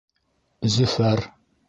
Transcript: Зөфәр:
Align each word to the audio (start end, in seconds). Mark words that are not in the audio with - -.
Зөфәр: 0.75 1.23